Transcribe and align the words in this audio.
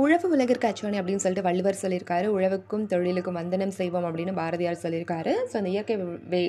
உழவு 0.00 0.26
உலகிற்கு 0.34 0.66
அச்சோனே 0.68 0.98
அப்படின்னு 0.98 1.22
சொல்லிட்டு 1.22 1.44
வள்ளுவர் 1.46 1.78
சொல்லியிருக்காரு. 1.80 2.26
உழவுக்கும் 2.34 2.84
தொழிலுக்கும் 2.90 3.36
வந்தனம் 3.38 3.72
செய்வோம் 3.78 4.04
அப்படின்னு 4.08 4.32
பாரதியார் 4.38 4.78
சொல்லியிருக்காரு. 4.82 5.32
ஸோ 5.50 5.54
அந்த 5.60 5.70
இயற்கை 5.72 5.94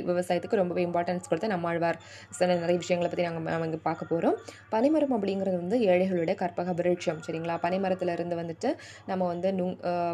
விவசாயத்துக்கு 0.10 0.60
ரொம்பவே 0.60 0.82
இம்பார்ட்டன்ஸ் 0.88 1.30
கொடுத்து 1.30 1.48
நம்மாழ்வார் 1.54 1.98
சொன்ன 2.40 2.58
நிறைய 2.64 2.80
விஷயங்களை 2.84 3.10
பற்றி 3.12 3.26
நாங்கள் 3.28 3.56
அவங்க 3.58 3.80
பார்க்க 3.88 4.10
போகிறோம் 4.12 4.36
பனைமரம் 4.74 5.16
அப்படிங்கிறது 5.18 5.58
வந்து 5.64 5.80
ஏழைகளுடைய 5.94 6.36
கற்பக 6.44 6.76
விருட்சம் 6.80 7.22
சரிங்களா? 7.28 7.56
பனைமரத்துலேருந்து 7.66 8.38
வந்துட்டு 8.42 8.72
நம்ம 9.10 9.22
வந்து 9.32 9.52
நுங் 9.60 9.74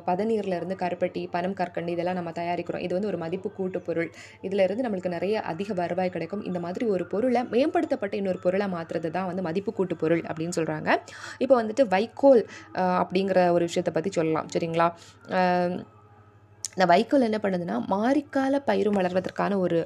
பதநீர்லேருந்து 0.09 0.77
கருப்பட்டி 0.83 1.23
பனம் 1.35 1.57
கற்கண்டு 1.59 1.93
இதெல்லாம் 1.95 2.19
நம்ம 2.19 2.33
தயாரிக்கிறோம். 2.39 2.85
இது 2.87 2.93
வந்து 2.97 3.11
ஒரு 3.11 3.19
மதிப்பு 3.25 3.51
கூட்டு 3.59 3.81
பொருள். 3.89 4.09
இதிலிருந்து 4.47 4.85
நம்மளுக்கு 4.87 5.13
நிறைய 5.17 5.35
அதிக 5.53 5.69
வருவாய் 5.81 6.13
கிடைக்கும். 6.15 6.45
இந்த 6.51 6.61
மாதிரி 6.67 6.87
ஒரு 6.95 7.03
பொருளை 7.15 7.43
மேம்படுத்தப்பட்ட 7.55 8.15
இன்னொரு 8.21 8.41
பொருளை 8.47 8.69
மாற்றுறது 8.77 9.11
தான் 9.19 9.29
வந்து 9.33 9.45
மதிப்பு 9.49 9.73
கூட்டு 9.81 9.97
பொருள் 10.05 10.25
அப்படின்னு 10.31 10.57
சொல்கிறாங்க 10.61 10.89
இப்போ 11.43 11.55
வந்துட்டு 11.61 11.85
வைக்கோல் 11.95 12.43
அப்படிங்கிற 13.03 13.49
ஒரு 13.49 13.65
விஷயத்தை 13.65 13.93
பற்றி 13.93 14.11
சொல்லலாம். 14.11 14.47
சரிங்களா? 14.53 14.87
இந்த 16.75 16.85
வைக்கோல் 16.91 17.27
என்ன 17.27 17.37
பண்ணுதுன்னா 17.43 17.77
மாரிக்கால 17.93 18.59
பயிரும் 18.69 18.97
வளர்வதற்கான 18.99 19.57
ஒரு 19.65 19.79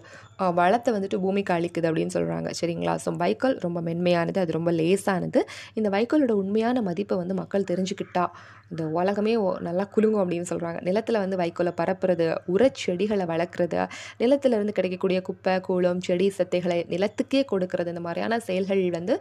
வளத்தை 0.60 0.90
வந்துட்டு 0.96 1.18
பூமிக்கு 1.24 1.54
அளிக்குது 1.56 1.88
அப்படின்னு 1.90 2.16
சொல்கிறாங்க 2.18 2.50
சரிங்களா? 2.60 2.94
ஸோ 3.04 3.10
வைக்கோல் 3.24 3.56
ரொம்ப 3.60 3.80
மென்மையானது 3.82 4.40
அது 4.44 4.52
ரொம்ப 4.52 4.72
லேசானது. 4.80 5.42
இந்த 5.74 5.90
வைக்கோலோட 5.90 6.34
உண்மையான 6.44 6.82
மதிப்பை 6.82 7.18
வந்து 7.18 7.36
மக்கள் 7.42 7.70
தெரிஞ்சுக்கிட்டா 7.72 8.26
இந்த 8.72 8.84
உலகமே 9.00 9.34
நல்லா 9.62 9.84
குலுங்கும் 9.96 10.22
அப்படின்னு 10.22 10.48
சொல்கிறாங்க 10.52 10.80
நிலத்தில் 10.82 11.20
வந்து 11.24 11.38
வைக்கோலை 11.42 11.72
பரப்புறது 11.80 12.26
உரச்செடிகளை 12.54 13.26
வளர்க்குறது 13.26 13.82
நிலத்துலேருந்து 14.20 14.76
கிடைக்கக்கூடிய 14.78 15.20
குப்பை 15.22 15.54
கூளம் 15.60 16.00
செடி 16.00 16.28
சத்தைகளை 16.38 16.78
நிலத்துக்கே 16.90 17.42
கொடுக்கறது 17.52 17.90
இந்த 17.90 18.00
மாதிரியான 18.00 18.40
செயல்கள் 18.40 18.82
வந்து 18.90 19.16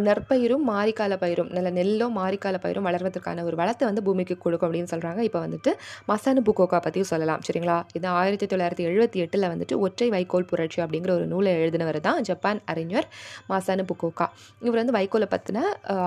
நெற்பயிரும் 0.00 0.64
மாரிக்கால 0.70 1.14
பயிரும் 1.16 1.50
நல்ல 1.52 1.70
நெல்லும் 1.70 2.16
மாரிக்கால 2.18 2.58
பயிரும் 2.62 2.88
வளர்வதற்கான 2.88 3.44
ஒரு 3.44 3.56
வளத்தை 3.56 3.84
வந்து 3.86 4.02
பூமிக்கு 4.02 4.36
கொடுக்கும் 4.38 4.68
அப்படின்னு 4.68 4.92
சொல்கிறாங்க 4.94 5.20
இப்போ 5.20 5.40
வந்துட்டு 5.40 5.72
மச 6.08 6.25
புக்கோக்கா 6.46 6.78
பற்றியும் 6.84 7.08
சொல்லலாம். 7.10 7.40
சரிங்களா? 7.46 7.76
இது 7.94 8.06
ஆயிரத்தி 8.08 8.46
தொள்ளாயிரத்தி 8.52 8.84
எழுபத்தி 8.88 9.18
எட்டில் 9.24 9.46
வந்துட்டு 9.52 9.74
ஒற்றை 9.78 10.08
வைக்கோல் 10.14 10.46
புரட்சி 10.50 10.78
அப்படிங்கிற 10.84 11.12
ஒரு 11.18 11.26
நூலை 11.32 11.52
எழுதினவர் 11.60 11.98
தான் 12.06 12.20
ஜப்பான் 12.28 12.60
அறிஞர் 12.72 13.06
மாசானு 13.50 13.84
புக்கோக்கா 13.90 14.26
இவர் 14.66 14.78
வந்து 14.82 14.94
வைக்கோலை 14.98 15.28
பற்றின 15.34 15.62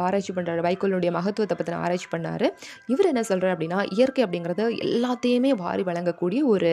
ஆராய்ச்சி 0.05 0.33
பண்ணுறாரு 0.37 0.61
வைக்கோலுடைய 0.67 1.11
மகத்துவத்தை 1.17 1.57
பற்றின 1.59 1.79
ஆராய்ச்சி 1.85 2.09
பண்ணார். 2.15 2.47
இவர் 2.93 3.09
என்ன 3.11 3.23
சொல்கிறார் 3.23 3.53
அப்படின்னா 3.55 3.79
இயற்கை 3.97 4.23
அப்படிங்கிறது 4.25 4.65
எல்லாத்தையுமே 4.87 5.51
வாரி 5.63 5.85
வழங்கக்கூடிய 5.89 6.41
ஒரு 6.53 6.71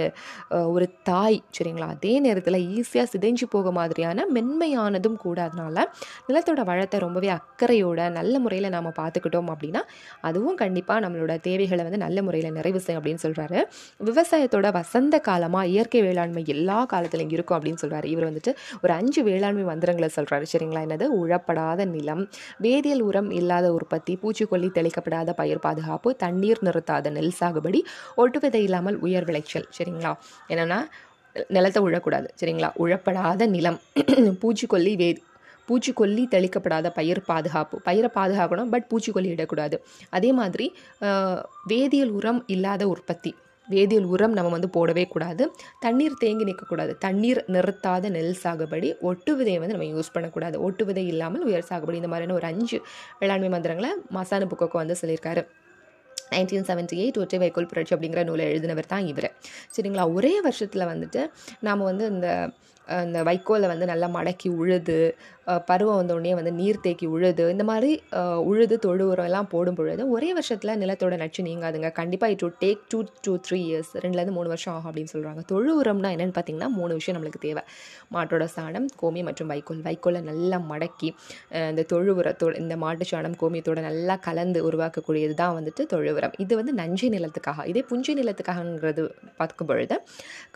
ஒரு 0.77 0.89
தாய். 1.11 1.41
சரிங்களா? 1.59 1.89
அதே 1.97 2.15
நேரத்தில் 2.27 2.61
ஈஸியாக 2.77 3.09
சிதைஞ்சு 3.15 3.49
போக 3.57 3.71
மாதிரியான 3.71 4.27
மென்மையானதும் 4.37 5.19
கூட 5.27 5.39
அதனால் 5.49 5.83
நிலத்தோட 6.29 6.65
வளத்தை 6.73 7.01
ரொம்பவே 7.07 7.29
அக்கறையோட 7.39 8.11
நல்ல 8.19 8.39
முறையில் 8.39 8.73
நாம் 8.77 8.91
பார்த்துக்கிட்டோம் 9.01 9.51
அப்படின்னா 9.55 9.83
அதுவும் 10.21 10.59
கண்டிப்பாக 10.63 11.01
நம்மளோட 11.07 11.41
தேவைகளை 11.41 11.83
வந்து 11.85 12.01
நல்ல 12.05 12.23
முறையில் 12.23 12.57
நிறைவு 12.59 12.81
செய்யும் 12.81 13.01
அப்படின்னு 13.03 13.23
சொல்கிறாரு 13.39 13.61
விவசாயத்தோட 14.01 14.67
வசந்த 14.73 15.15
காலமாக 15.21 15.67
இயற்கை 15.67 16.01
வேளாண்மை 16.03 16.43
எல்லா 16.47 16.79
காலத்துலையும் 16.93 17.35
இருக்கும் 17.37 17.57
அப்படின்னு 17.59 17.83
சொல்கிறாரு 17.83 18.07
இவர் 18.07 18.29
வந்துட்டு 18.29 18.53
ஒரு 18.83 18.93
அஞ்சு 18.93 19.23
வேளாண்மை 19.23 19.65
மந்திரங்களை 19.65 20.11
சொல்கிறாரு 20.17 20.47
சரிங்களா? 20.53 20.83
என்னது? 20.87 21.07
உழப்படாத 21.21 21.87
நிலம் 21.87 22.23
வேதியியல் 22.63 23.03
உரம் 23.03 23.31
இல்லாத 23.31 23.67
உற்பத்தி 23.73 24.15
பூச்சிக்கொல்லி 24.23 24.71
தெளிக்கப்படாத 24.79 25.33
பயிர் 25.33 25.59
பாதுகாப்பு 25.59 26.11
தண்ணீர் 26.17 26.63
நிறுத்தாத 26.63 27.11
நெல் 27.11 27.37
சாகுபடி 27.41 27.81
ஒட்டு 28.17 28.41
விதை 28.41 28.63
இல்லாமல் 28.63 28.99
உயர் 28.99 29.25
விளைச்சல். 29.25 29.69
சரிங்களா? 29.79 30.13
என்னென்னா 30.49 30.81
நிலத்தை 31.51 31.81
உழக்கூடாது. 31.87 32.29
சரிங்களா? 32.41 32.71
உழப்படாத 32.85 33.47
நிலம் 33.49 33.79
பூச்சிக்கொல்லி 34.43 34.95
வே 34.97 35.09
பூச்சிக்கொல்லி 35.69 36.25
தெளிக்கப்படாத 36.35 36.91
பயிர் 36.99 37.21
பாதுகாப்பு 37.31 37.77
பயிரை 37.89 38.11
பாதுகாக்கணும் 38.19 38.71
பட் 38.75 38.87
பூச்சிக்கொல்லி 38.93 39.31
இடக்கூடாது. 39.37 39.79
அதே 40.19 40.31
மாதிரி 40.41 40.69
வேதியியல் 41.73 42.15
உரம் 42.21 42.41
இல்லாத 42.55 42.85
உற்பத்தி. 42.95 43.33
வேதியியல் 43.69 44.09
உரம் 44.15 44.35
நம்ம 44.37 44.51
வந்து 44.55 44.69
போடவே 44.77 45.05
கூடாது. 45.13 45.45
தண்ணீர் 45.85 46.19
தேங்கி 46.23 46.45
நிற்கக்கூடாது. 46.49 46.93
தண்ணீர் 47.05 47.41
நிறுத்தாத 47.55 48.11
நெல் 48.17 48.37
சாகுபடி 48.43 48.89
ஒட்டு 49.11 49.33
விதையை 49.39 49.61
வந்து 49.63 49.77
நம்ம 49.77 49.89
யூஸ் 49.95 50.13
பண்ணக்கூடாது. 50.17 50.57
ஒட்டு 50.67 50.85
விதை 50.89 51.05
இல்லாமல் 51.13 51.47
உயர் 51.49 51.69
சாகுபடி. 51.71 51.97
இந்த 52.03 52.11
மாதிரியான 52.13 52.37
ஒரு 52.41 52.49
அஞ்சு 52.53 52.79
வேளாண்மை 53.23 53.51
மந்திரங்களை 53.55 53.91
மசானு 54.19 54.51
புக்கோக்கு 54.53 54.79
வந்து 54.83 54.97
சொல்லியிருக்காரு. 55.01 55.45
நைன்டீன் 56.35 56.69
செவன்ட்டி 56.69 56.97
எயிட் 57.03 57.19
ஒற்றை 57.23 57.39
வைக்கோல் 57.43 57.69
புரட்சி 57.73 57.93
அப்படிங்கிற 57.95 58.23
நூலை 58.29 58.47
எழுதினவர் 58.53 58.93
தான் 58.93 59.05
இவர். 59.11 59.29
சரிங்களா? 59.75 60.05
ஒரே 60.19 60.33
வருஷத்தில் 60.47 60.91
வந்துட்டு 60.93 61.21
நாம் 61.69 61.89
வந்து 61.91 62.07
இந்த 62.15 62.29
இந்த 62.89 63.21
வைக்கோலை 63.29 63.67
வந்து 63.71 63.87
நல்லா 63.91 64.09
மடக்கி 64.17 64.49
உழுது 64.61 64.99
பருவம் 65.69 65.99
வந்தோடனே 65.99 66.31
வந்து 66.39 66.53
நீர் 66.61 66.81
தேக்கி 66.85 67.07
உழுது 67.15 67.45
இந்த 67.55 67.65
மாதிரி 67.71 67.91
உழுது 68.51 68.77
தொழு 68.85 69.05
உரம் 69.11 69.29
எல்லாம் 69.31 69.49
போடும் 69.53 69.77
பொழுது 69.79 70.03
ஒரே 70.15 70.31
வருஷத்தில் 70.39 70.73
நிலத்தோட 70.83 71.15
நச்சு 71.23 71.41
நீங்காதுங்க. 71.49 71.89
கண்டிப்பாக 71.99 72.35
it 72.35 72.43
would 72.45 72.57
take 72.65 72.81
to 72.93 72.99
two 73.27 73.33
three 73.47 73.59
years 73.69 73.93
ரெண்டுலேருந்து 74.05 74.35
மூணு 74.39 74.49
வருஷம் 74.53 74.73
ஆகும் 74.75 74.89
அப்படின்னு 74.91 75.13
சொல்கிறாங்க 75.15 75.43
தொழு 75.53 75.73
உரம்னா 75.81 76.11
என்னென்னு 76.15 76.35
பார்த்தீங்கன்னா 76.39 76.69
மூணு 76.79 76.93
விஷயம் 76.99 77.17
நம்மளுக்கு 77.17 77.41
தேவை. 77.47 77.63
மாட்டோட 78.15 78.45
சாணம் 78.57 78.89
கோமி 79.03 79.23
மற்றும் 79.29 79.51
வைக்கோல். 79.53 79.83
வைக்கோலை 79.89 80.23
நல்லா 80.31 80.59
மடக்கி 80.73 81.11
இந்த 81.71 81.85
தொழு 81.93 82.15
உரத்தோட 82.21 82.55
இந்த 82.63 82.77
மாட்டு 82.85 83.07
சாணம் 83.13 83.37
கோமியத்தோட 83.43 83.81
நல்லா 83.89 84.17
கலந்து 84.29 84.63
உருவாக்கக்கூடியது 84.71 85.37
தான் 85.43 85.55
வந்துட்டு 85.59 85.85
தொழு 85.95 86.13
உரம். 86.19 86.35
இது 86.45 86.53
வந்து 86.63 86.75
நஞ்சை 86.81 87.11
நிலத்துக்காக. 87.17 87.67
இதே 87.73 87.85
புஞ்சை 87.93 88.15
நிலத்துக்காகங்கிறது 88.23 89.05
பார்க்கும் 89.41 89.71
பொழுது 89.73 89.99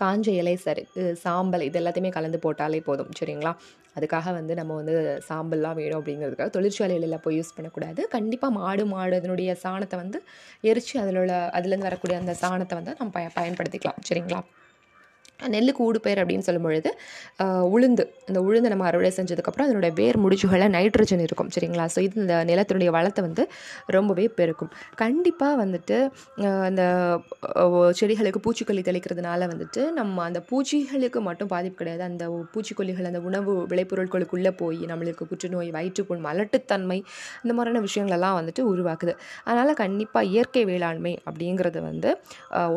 காஞ்ச 0.02 0.28
இலை 0.40 0.56
சரி 0.66 0.84
சாம்பல் 1.24 1.66
இது 1.68 1.78
எல்லாத்தையுமே 1.82 2.12
கலந்து 2.18 2.40
போட்டாலே 2.46 2.82
போதும். 2.90 3.12
சரிங்களா? 3.20 3.54
அதுக்காக 3.96 4.32
வந்து 4.32 4.54
நம்ம 4.54 4.74
வந்து 4.74 4.94
சாம்பல்லாம் 5.28 5.78
வேணும் 5.80 5.98
அப்படிங்கிறதுக்காக 6.00 6.52
தொழிற்சாலைகளெல்லாம் 6.56 7.24
போய் 7.26 7.38
யூஸ் 7.38 7.56
பண்ணக்கூடாது. 7.56 8.00
கண்டிப்பாக 8.08 8.56
மாடு 8.58 8.86
மாடு 8.86 9.16
அதனுடைய 9.16 9.56
சாணத்தை 9.64 9.98
வந்து 10.04 10.20
எரித்து 10.64 10.96
அதில் 11.04 11.16
உள்ள 11.16 11.34
அதுலேருந்து 11.58 11.88
வரக்கூடிய 11.90 12.18
அந்த 12.18 12.34
சாணத்தை 12.42 12.76
வந்து 12.80 12.94
நம்ம 12.98 13.12
பய 13.18 13.28
பயன்படுத்திக்கலாம். 13.38 14.00
சரிங்களா? 14.10 14.40
நெல்லுக்கு 15.54 15.82
ஊடு 15.88 15.98
பயிர் 16.04 16.20
அப்படின்னு 16.22 16.46
சொல்லும் 16.48 16.66
பொழுது 16.66 16.90
உளுந்து. 17.74 18.04
இந்த 18.30 18.40
உளுந்து 18.48 18.72
நம்ம 18.72 18.86
அறுவடை 18.90 19.10
செஞ்சதுக்கப்புறம் 19.18 19.66
அதனுடைய 19.68 19.92
வேர் 20.00 20.18
முடிச்சுகளில் 20.24 20.72
நைட்ரஜன் 20.76 21.24
இருக்கும் 21.26 21.50
சரிங்களா? 21.56 21.86
ஸோ 21.94 21.98
இது 22.06 22.20
இந்த 22.24 22.36
நிலத்தினுடைய 22.50 22.90
வளத்தை 22.96 23.22
வந்து 23.28 23.44
ரொம்பவே 23.96 24.26
பெருக்கும். 24.38 24.72
கண்டிப்பாக 25.02 25.54
வந்துட்டு 25.62 25.98
அந்த 26.68 26.82
செடிகளுக்கு 28.00 28.42
பூச்சிக்கொல்லி 28.46 28.84
தெளிக்கிறதுனால 28.90 29.48
வந்துட்டு 29.52 29.82
நம்ம 30.00 30.24
அந்த 30.28 30.42
பூச்சிகளுக்கு 30.50 31.22
மட்டும் 31.28 31.52
பாதிப்பு 31.54 31.78
கிடையாது. 31.80 32.04
அந்த 32.10 32.24
பூச்சிக்கொல்லிகள் 32.54 33.10
அந்த 33.10 33.22
உணவு 33.28 33.52
விளைபொருட்களுக்குள்ளே 33.72 34.52
போய் 34.62 34.80
நம்மளுக்கு 34.92 35.28
புற்றுநோய் 35.32 35.70
வயிற்றுப்புண் 35.78 36.24
மலட்டுத்தன்மை 36.28 36.98
இந்த 37.44 37.52
மாதிரியான 37.56 37.82
விஷயங்களெல்லாம் 37.88 38.36
வந்துட்டு 38.40 38.62
உருவாக்குது. 38.72 39.14
அதனால் 39.48 39.80
கண்டிப்பாக 39.84 40.30
இயற்கை 40.32 40.64
வேளாண்மை 40.72 41.14
அப்படிங்கிறது 41.28 41.80
வந்து 41.88 42.10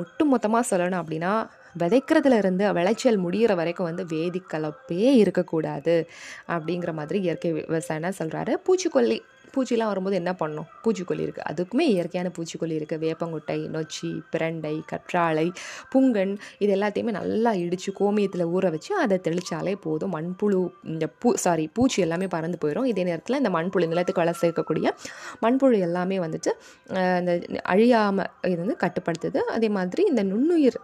ஒட்டுமொத்தமாக 0.02 0.66
சொல்லணும் 0.72 1.02
அப்படின்னா 1.02 1.34
விதைக்கிறதுல 1.80 2.38
இருந்து 2.38 2.74
விளைச்சல் 2.74 3.18
முடிகிற 3.18 3.54
வரைக்கும் 3.56 3.86
வந்து 3.86 4.04
வேதிக்கலப்பே 4.06 5.06
இருக்கக்கூடாது 5.14 6.08
அப்படிங்கிற 6.48 6.94
மாதிரி 6.94 7.20
இயற்கை 7.20 7.52
விவசாயம் 7.54 8.20
சொல்கிறாரு 8.20 8.56
பூச்சிக்கொல்லி 8.66 9.20
பூச்சிலாம் 9.56 9.92
வரும்போது 9.92 10.16
என்ன 10.22 10.32
பண்ணணும் 10.40 10.68
பூச்சிக்கொல்லி 10.84 11.24
இருக்குது 11.26 11.46
அதுக்குமே 11.52 11.86
இயற்கையான 11.94 12.30
பூச்சிக்கொல்லி 12.38 12.76
இருக்குது 12.80 13.02
வேப்பங்குட்டை 13.06 13.58
நொச்சி 13.76 14.10
பிரண்டை 14.34 14.76
கற்றாழை 14.92 15.48
புங்கன் 15.94 16.34
இது 16.64 16.72
எல்லாத்தையுமே 16.78 17.14
நல்லா 17.20 17.52
இடித்து 17.64 17.92
கோமியத்தில் 18.00 18.46
ஊற 18.56 18.66
வச்சு 18.76 18.92
அதை 19.04 19.18
தெளித்தாலே 19.28 19.74
போதும். 19.86 20.14
மண்புழு 20.16 20.60
இந்த 20.94 21.06
பூ 21.22 21.30
சாரி 21.46 21.66
பூச்சி 21.78 22.00
எல்லாமே 22.06 22.28
பறந்து 22.36 22.58
போயிடும் 22.64 22.88
இதே 22.92 23.04
நேரத்தில் 23.10 23.40
இந்த 23.42 23.52
மண்புழு 23.58 23.86
நிலத்துக்கு 23.92 24.24
வளர 24.24 24.36
சேர்க்கக்கூடிய 24.44 24.88
மண்புழு 25.46 25.78
எல்லாமே 25.88 26.18
வந்துட்டு 26.26 26.52
அந்த 27.20 27.32
இந்த 27.48 27.60
அழியாமல் 27.74 28.30
இது 28.52 28.60
வந்து 28.64 28.78
கட்டுப்படுத்துது. 28.84 29.40
அதே 29.56 29.70
மாதிரி 29.78 30.02
இந்த 30.12 30.24
நுண்ணுயிர் 30.32 30.80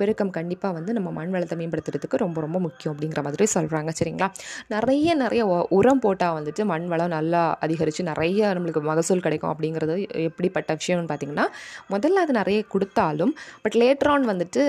பெருக்கம் 0.00 0.32
கண்டிப்பாக 0.38 0.72
வந்து 0.78 0.92
நம்ம 0.98 1.08
மண் 1.18 1.32
வளத்தை 1.34 1.56
மேம்படுத்துறதுக்கு 1.60 2.22
ரொம்ப 2.24 2.38
ரொம்ப 2.46 2.58
முக்கியம் 2.66 2.92
அப்படிங்கிற 2.94 3.22
மாதிரி 3.26 3.46
சொல்கிறாங்க 3.56 3.90
சரிங்களா? 4.00 4.28
நிறைய 4.74 5.14
நிறைய 5.24 5.42
உரம் 5.78 6.02
போட்டால் 6.04 6.36
வந்துட்டு 6.38 6.62
மண் 6.72 6.86
வளம் 6.92 7.14
நல்லா 7.16 7.42
அதிகரித்து 7.90 8.10
நிறைய 8.12 8.48
நம்மளுக்கு 8.56 8.82
மகசூல் 8.90 9.24
கிடைக்கும் 9.26 9.52
அப்படிங்கிறது 9.52 9.94
எப்படிப்பட்ட 10.28 10.70
விஷயம்னு 10.80 11.10
பார்த்தீங்கன்னா 11.12 11.46
முதல்ல 11.94 12.22
அது 12.24 12.34
நிறைய 12.40 12.60
கொடுத்தாலும் 12.74 13.32
பட் 13.64 13.78
லேட்டரான் 13.82 14.26
வந்துட்டு 14.32 14.62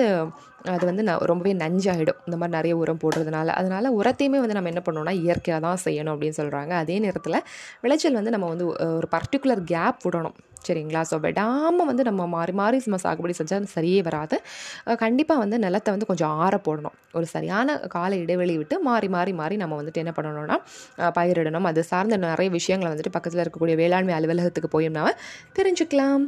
அது 0.74 0.84
வந்து 0.90 1.04
ந 1.08 1.12
ரொம்பவே 1.30 1.54
நஞ்சாயிடும். 1.62 2.20
இந்த 2.28 2.36
மாதிரி 2.40 2.56
நிறைய 2.58 2.74
உரம் 2.82 3.00
போடுறதுனால. 3.04 3.48
அதனால் 3.60 3.88
உரத்தையுமே 4.00 4.40
வந்து 4.44 4.58
நம்ம 4.58 4.72
என்ன 4.74 4.82
பண்ணோம்னா 4.88 5.14
இயற்கையாக 5.24 5.62
தான் 5.68 5.82
செய்யணும் 5.86 6.14
அப்படின்னு 6.16 6.40
சொல்கிறாங்க 6.42 6.74
அதே 6.84 6.98
நேரத்தில் 7.06 7.38
விளைச்சல் 7.84 8.20
வந்து 8.20 8.34
நம்ம 8.36 8.50
வந்து 8.54 8.68
ஒரு 9.00 9.10
பர்டிகுலர் 9.16 9.64
கேப் 9.74 10.02
விடணும். 10.06 10.38
சரிங்களா? 10.68 11.02
ஸோ 11.12 11.18
விடாமல் 11.26 11.88
வந்து 11.90 12.04
நம்ம 12.10 12.28
மாறி 12.36 12.54
மாறி 12.62 12.78
நம்ம 12.88 13.00
சாகுபடி 13.06 13.34
செஞ்சால் 13.40 13.68
சரியே 13.76 14.02
வராது. 14.08 14.38
கண்டிப்பாக 15.04 15.44
வந்து 15.44 15.58
நிலத்தை 15.66 15.90
வந்து 15.96 16.10
கொஞ்சம் 16.12 16.34
ஆற 16.46 16.56
போடணும். 16.68 16.96
ஒரு 17.18 17.28
சரியான 17.36 17.78
கால 17.96 18.12
இடைவெளி 18.24 18.56
விட்டு 18.62 18.76
மாறி 18.90 19.10
மாறி 19.16 19.34
மாறி 19.42 19.56
நம்ம 19.64 19.78
வந்துட்டு 19.82 20.04
என்ன 20.04 20.14
பண்ணணும்னா 20.18 20.58
பயிரிடணும். 21.18 21.68
அது 21.72 21.84
சார்ந்த 21.92 22.18
நிறைய 22.28 22.50
விஷயங்களை 22.60 22.92
வந்துட்டு 22.94 23.16
பக்கத்தில் 23.18 23.44
இருக்கக்கூடிய 23.46 23.78
வேளாண்மை 23.84 24.16
அலுவலகத்துக்கு 24.20 24.72
போய் 24.76 24.90
நம்ம 24.98 25.16
தெரிஞ்சுக்கலாம். 25.60 26.26